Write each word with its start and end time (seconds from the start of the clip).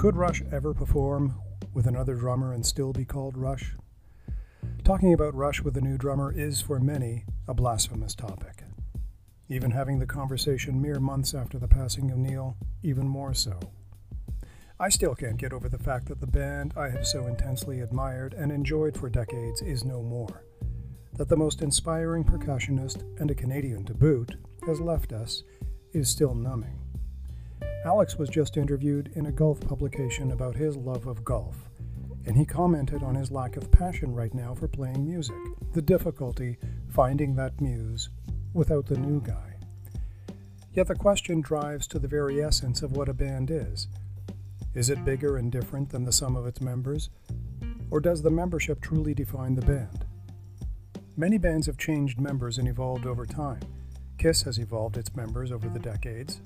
Could 0.00 0.16
Rush 0.16 0.42
ever 0.50 0.72
perform 0.72 1.34
with 1.74 1.86
another 1.86 2.14
drummer 2.14 2.54
and 2.54 2.64
still 2.64 2.90
be 2.90 3.04
called 3.04 3.36
Rush? 3.36 3.76
Talking 4.82 5.12
about 5.12 5.34
Rush 5.34 5.60
with 5.60 5.76
a 5.76 5.82
new 5.82 5.98
drummer 5.98 6.32
is, 6.32 6.62
for 6.62 6.80
many, 6.80 7.26
a 7.46 7.52
blasphemous 7.52 8.14
topic. 8.14 8.62
Even 9.50 9.72
having 9.72 9.98
the 9.98 10.06
conversation 10.06 10.80
mere 10.80 11.00
months 11.00 11.34
after 11.34 11.58
the 11.58 11.68
passing 11.68 12.10
of 12.10 12.16
Neil, 12.16 12.56
even 12.82 13.06
more 13.06 13.34
so. 13.34 13.60
I 14.78 14.88
still 14.88 15.14
can't 15.14 15.36
get 15.36 15.52
over 15.52 15.68
the 15.68 15.76
fact 15.76 16.08
that 16.08 16.22
the 16.22 16.26
band 16.26 16.72
I 16.78 16.88
have 16.88 17.06
so 17.06 17.26
intensely 17.26 17.80
admired 17.80 18.32
and 18.32 18.50
enjoyed 18.50 18.96
for 18.96 19.10
decades 19.10 19.60
is 19.60 19.84
no 19.84 20.02
more. 20.02 20.46
That 21.12 21.28
the 21.28 21.36
most 21.36 21.60
inspiring 21.60 22.24
percussionist, 22.24 23.02
and 23.20 23.30
a 23.30 23.34
Canadian 23.34 23.84
to 23.84 23.92
boot, 23.92 24.36
has 24.66 24.80
left 24.80 25.12
us 25.12 25.42
is 25.92 26.08
still 26.08 26.34
numbing. 26.34 26.89
Alex 27.84 28.16
was 28.16 28.28
just 28.28 28.58
interviewed 28.58 29.10
in 29.14 29.26
a 29.26 29.32
golf 29.32 29.58
publication 29.60 30.32
about 30.32 30.54
his 30.54 30.76
love 30.76 31.06
of 31.06 31.24
golf, 31.24 31.56
and 32.26 32.36
he 32.36 32.44
commented 32.44 33.02
on 33.02 33.14
his 33.14 33.30
lack 33.30 33.56
of 33.56 33.70
passion 33.70 34.14
right 34.14 34.34
now 34.34 34.54
for 34.54 34.68
playing 34.68 35.04
music, 35.04 35.36
the 35.72 35.80
difficulty 35.80 36.58
finding 36.88 37.34
that 37.34 37.58
muse 37.60 38.10
without 38.52 38.84
the 38.84 38.98
new 38.98 39.20
guy. 39.22 39.54
Yet 40.74 40.88
the 40.88 40.94
question 40.94 41.40
drives 41.40 41.86
to 41.88 41.98
the 41.98 42.06
very 42.06 42.42
essence 42.42 42.82
of 42.82 42.92
what 42.92 43.08
a 43.08 43.14
band 43.14 43.50
is 43.50 43.88
is 44.72 44.88
it 44.88 45.04
bigger 45.04 45.36
and 45.36 45.50
different 45.50 45.90
than 45.90 46.04
the 46.04 46.12
sum 46.12 46.36
of 46.36 46.46
its 46.46 46.60
members? 46.60 47.10
Or 47.90 47.98
does 47.98 48.22
the 48.22 48.30
membership 48.30 48.80
truly 48.80 49.14
define 49.14 49.56
the 49.56 49.66
band? 49.66 50.04
Many 51.16 51.38
bands 51.38 51.66
have 51.66 51.76
changed 51.76 52.20
members 52.20 52.56
and 52.56 52.68
evolved 52.68 53.04
over 53.04 53.26
time. 53.26 53.62
Kiss 54.16 54.42
has 54.42 54.58
evolved 54.58 54.96
its 54.96 55.16
members 55.16 55.50
over 55.50 55.68
the 55.68 55.80
decades. 55.80 56.40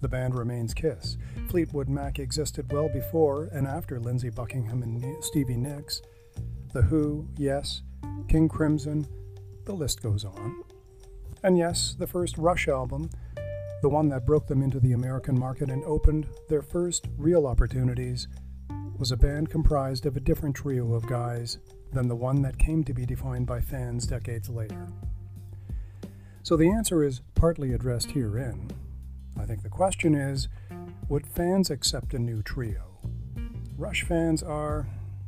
The 0.00 0.08
band 0.08 0.34
remains 0.34 0.74
Kiss. 0.74 1.16
Fleetwood 1.48 1.88
Mac 1.88 2.18
existed 2.18 2.72
well 2.72 2.88
before 2.88 3.48
and 3.52 3.66
after 3.66 3.98
Lindsey 3.98 4.30
Buckingham 4.30 4.82
and 4.82 5.24
Stevie 5.24 5.56
Nicks. 5.56 6.02
The 6.72 6.82
Who, 6.82 7.28
yes, 7.36 7.82
King 8.28 8.48
Crimson, 8.48 9.06
the 9.64 9.72
list 9.72 10.02
goes 10.02 10.24
on. 10.24 10.62
And 11.42 11.56
yes, 11.56 11.96
the 11.98 12.06
first 12.06 12.36
Rush 12.38 12.68
album 12.68 13.10
the 13.80 13.88
one 13.88 14.08
that 14.08 14.26
broke 14.26 14.46
them 14.48 14.62
into 14.62 14.80
the 14.80 14.92
American 14.92 15.38
market 15.38 15.70
and 15.70 15.84
opened 15.84 16.26
their 16.48 16.62
first 16.62 17.06
real 17.16 17.46
opportunities, 17.46 18.26
was 18.98 19.12
a 19.12 19.16
band 19.16 19.50
comprised 19.50 20.04
of 20.04 20.16
a 20.16 20.20
different 20.20 20.56
trio 20.56 20.94
of 20.94 21.06
guys 21.06 21.58
than 21.92 22.08
the 22.08 22.16
one 22.16 22.42
that 22.42 22.58
came 22.58 22.82
to 22.82 22.92
be 22.92 23.06
defined 23.06 23.46
by 23.46 23.60
fans 23.60 24.06
decades 24.06 24.48
later. 24.48 24.88
So 26.42 26.56
the 26.56 26.70
answer 26.70 27.04
is 27.04 27.20
partly 27.36 27.72
addressed 27.72 28.10
herein. 28.10 28.68
I 29.38 29.44
think 29.44 29.62
the 29.62 29.68
question 29.68 30.14
is 30.14 30.48
would 31.08 31.26
fans 31.26 31.70
accept 31.70 32.14
a 32.14 32.18
new 32.18 32.42
trio? 32.42 32.98
Rush 33.76 34.02
fans 34.02 34.42
are, 34.42 34.86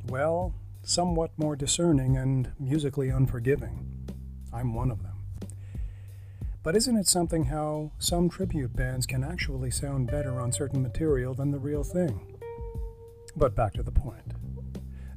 well, 0.08 0.54
somewhat 0.82 1.30
more 1.36 1.56
discerning 1.56 2.16
and 2.16 2.52
musically 2.58 3.08
unforgiving. 3.08 3.86
I'm 4.52 4.74
one 4.74 4.90
of 4.90 5.02
them. 5.02 5.20
But 6.62 6.76
isn't 6.76 6.96
it 6.96 7.08
something 7.08 7.44
how 7.44 7.92
some 7.98 8.28
tribute 8.28 8.76
bands 8.76 9.06
can 9.06 9.24
actually 9.24 9.70
sound 9.70 10.10
better 10.10 10.40
on 10.40 10.52
certain 10.52 10.82
material 10.82 11.32
than 11.32 11.52
the 11.52 11.58
real 11.58 11.82
thing? 11.82 12.36
But 13.34 13.54
back 13.54 13.72
to 13.74 13.82
the 13.82 13.92
point. 13.92 14.34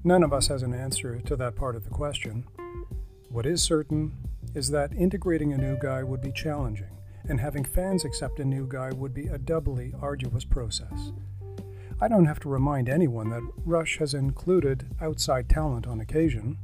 None 0.06 0.24
of 0.24 0.32
us 0.32 0.48
has 0.48 0.64
an 0.64 0.74
answer 0.74 1.20
to 1.22 1.36
that 1.36 1.56
part 1.56 1.76
of 1.76 1.84
the 1.84 1.90
question. 1.90 2.46
What 3.30 3.46
is 3.46 3.62
certain 3.62 4.14
is 4.54 4.70
that 4.70 4.94
integrating 4.94 5.52
a 5.52 5.58
new 5.58 5.78
guy 5.82 6.04
would 6.04 6.22
be 6.22 6.32
challenging, 6.32 6.98
and 7.28 7.40
having 7.40 7.64
fans 7.64 8.06
accept 8.06 8.40
a 8.40 8.46
new 8.46 8.68
guy 8.68 8.92
would 8.92 9.14
be 9.14 9.28
a 9.28 9.38
doubly 9.38 9.94
arduous 10.02 10.46
process. 10.46 11.12
I 12.02 12.08
don't 12.08 12.26
have 12.26 12.40
to 12.42 12.50
remind 12.50 12.90
anyone 12.90 13.30
that 13.30 13.50
Rush 13.66 13.98
has 14.00 14.14
included 14.14 14.88
outside 15.00 15.48
talent 15.48 15.88
on 15.88 16.02
occasion. 16.02 16.58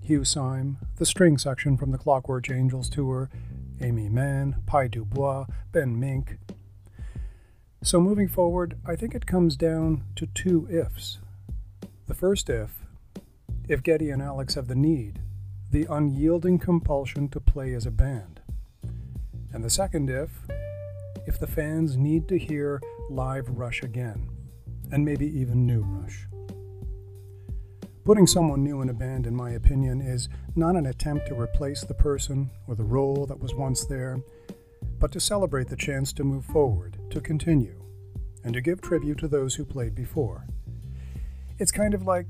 Hugh 0.00 0.24
Syme, 0.24 0.78
the 0.96 1.06
string 1.06 1.38
section 1.38 1.76
from 1.76 1.90
the 1.90 1.98
Clockwork 1.98 2.50
Angels 2.50 2.88
tour, 2.88 3.30
Aimee 3.80 4.08
Mann, 4.08 4.62
Pye 4.66 4.88
Dubois, 4.88 5.46
Ben 5.72 5.98
Mink. 5.98 6.38
So 7.82 8.00
moving 8.00 8.28
forward, 8.28 8.78
I 8.86 8.96
think 8.96 9.14
it 9.14 9.26
comes 9.26 9.56
down 9.56 10.04
to 10.16 10.26
two 10.26 10.68
ifs. 10.70 11.18
The 12.06 12.14
first 12.14 12.48
if, 12.48 12.84
if 13.68 13.82
Geddy 13.82 14.10
and 14.10 14.22
Alex 14.22 14.54
have 14.54 14.68
the 14.68 14.74
need, 14.74 15.20
the 15.70 15.86
unyielding 15.90 16.58
compulsion 16.58 17.28
to 17.30 17.40
play 17.40 17.72
as 17.74 17.86
a 17.86 17.90
band. 17.90 18.33
And 19.54 19.62
the 19.62 19.70
second 19.70 20.10
if, 20.10 20.30
if 21.26 21.38
the 21.38 21.46
fans 21.46 21.96
need 21.96 22.26
to 22.28 22.36
hear 22.36 22.82
live 23.08 23.48
Rush 23.48 23.84
again, 23.84 24.28
and 24.90 25.04
maybe 25.04 25.26
even 25.26 25.64
new 25.64 25.82
Rush. 25.82 26.26
Putting 28.04 28.26
someone 28.26 28.64
new 28.64 28.82
in 28.82 28.88
a 28.88 28.92
band, 28.92 29.28
in 29.28 29.34
my 29.34 29.52
opinion, 29.52 30.00
is 30.00 30.28
not 30.56 30.74
an 30.74 30.86
attempt 30.86 31.28
to 31.28 31.40
replace 31.40 31.82
the 31.84 31.94
person 31.94 32.50
or 32.66 32.74
the 32.74 32.84
role 32.84 33.26
that 33.26 33.38
was 33.38 33.54
once 33.54 33.84
there, 33.86 34.20
but 34.98 35.12
to 35.12 35.20
celebrate 35.20 35.68
the 35.68 35.76
chance 35.76 36.12
to 36.12 36.24
move 36.24 36.44
forward, 36.44 36.98
to 37.10 37.20
continue, 37.20 37.80
and 38.42 38.54
to 38.54 38.60
give 38.60 38.82
tribute 38.82 39.18
to 39.18 39.28
those 39.28 39.54
who 39.54 39.64
played 39.64 39.94
before. 39.94 40.46
It's 41.58 41.72
kind 41.72 41.94
of 41.94 42.02
like 42.02 42.26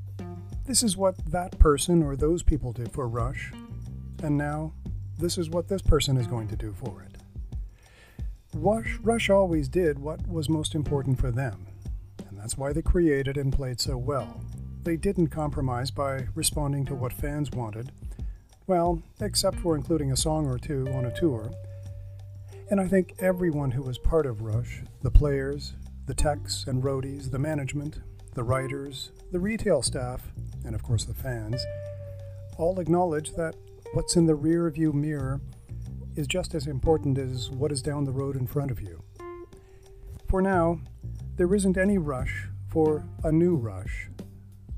this 0.67 0.83
is 0.83 0.97
what 0.97 1.17
that 1.33 1.59
person 1.59 2.03
or 2.03 2.17
those 2.17 2.43
people 2.43 2.73
did 2.73 2.93
for 2.93 3.09
Rush, 3.09 3.51
and 4.23 4.37
now 4.37 4.75
this 5.19 5.39
is 5.39 5.49
what 5.49 5.69
this 5.69 5.83
person 5.83 6.19
is 6.19 6.27
going 6.27 6.49
to 6.49 6.57
do 6.57 6.73
for 6.73 7.03
it. 7.03 7.14
Rush, 8.55 9.31
always 9.31 9.69
did 9.69 9.99
what 9.99 10.27
was 10.29 10.49
most 10.49 10.75
important 10.75 11.19
for 11.19 11.31
them, 11.31 11.67
and 12.29 12.39
that's 12.39 12.57
why 12.57 12.73
they 12.73 12.83
created 12.83 13.37
and 13.37 13.53
played 13.53 13.81
so 13.81 13.97
well 13.97 14.41
they 14.85 14.97
didn't 14.97 15.29
compromise 15.29 15.91
by 15.91 16.27
responding 16.35 16.85
to 16.85 16.95
what 16.95 17.13
fans 17.13 17.51
wanted, 17.51 17.91
well, 18.67 19.03
except 19.21 19.59
for 19.59 19.77
including 19.77 20.13
a 20.13 20.17
song 20.17 20.47
or 20.47 20.59
two 20.59 20.87
on 20.95 21.07
a 21.07 21.15
tour. 21.15 21.51
And 22.71 22.81
I 22.81 22.87
think 22.87 23.15
everyone 23.19 23.71
who 23.71 23.83
was 23.83 23.99
part 23.99 24.27
of 24.27 24.43
Rush 24.43 24.83
the 25.03 25.11
players, 25.11 25.75
the 26.07 26.15
techs 26.15 26.67
and 26.67 26.83
roadies, 26.83 27.31
the 27.31 27.39
management, 27.39 28.01
the 28.35 28.45
writers, 28.45 29.11
the 29.33 29.41
retail 29.41 29.83
staff, 29.83 30.33
and 30.65 30.75
of 30.75 30.83
course 30.83 31.05
the 31.05 31.15
fans 31.15 31.65
all 32.59 32.79
acknowledge 32.79 33.33
that 33.33 33.55
what's 33.95 34.17
in 34.17 34.27
the 34.27 34.35
rear 34.35 34.69
view 34.71 34.93
mirror 34.93 35.41
is 36.17 36.27
just 36.27 36.55
as 36.55 36.67
important 36.67 37.19
as 37.19 37.51
what 37.51 37.73
is 37.73 37.83
down 37.83 38.05
the 38.05 38.13
road 38.13 38.37
in 38.37 38.47
front 38.47 38.71
of 38.71 38.81
you. 38.81 39.03
For 40.29 40.43
now, 40.43 40.81
there 41.37 41.55
isn't 41.55 41.77
any 41.77 41.99
rush 41.99 42.49
for 42.69 43.05
a 43.23 43.31
new 43.33 43.57
rush 43.57 44.09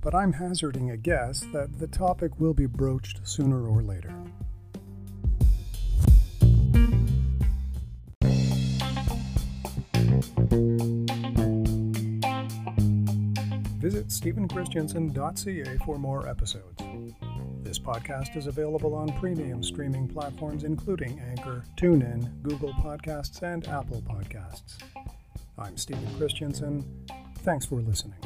but 0.06 0.14
I'm 0.14 0.34
hazarding 0.34 0.92
a 0.92 0.96
guess 0.96 1.40
that 1.52 1.80
the 1.80 1.88
topic 1.88 2.38
will 2.38 2.54
be 2.54 2.66
broached 2.66 3.26
sooner 3.26 3.66
or 3.66 3.82
later. 3.82 4.14
Visit 13.80 14.06
stephenchristiansen.ca 14.10 15.78
for 15.84 15.98
more 15.98 16.28
episodes. 16.28 16.80
This 17.76 17.84
podcast 17.84 18.38
is 18.38 18.46
available 18.46 18.94
on 18.94 19.12
premium 19.18 19.62
streaming 19.62 20.08
platforms 20.08 20.64
including 20.64 21.20
Anchor, 21.20 21.62
TuneIn, 21.76 22.40
Google 22.40 22.72
Podcasts, 22.72 23.42
and 23.42 23.68
Apple 23.68 24.00
Podcasts. 24.00 24.78
I'm 25.58 25.76
Stephen 25.76 26.08
Christiansen. 26.16 26.82
Thanks 27.40 27.66
for 27.66 27.82
listening. 27.82 28.16